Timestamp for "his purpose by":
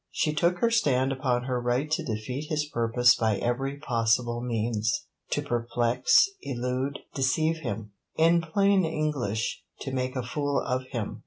2.49-3.35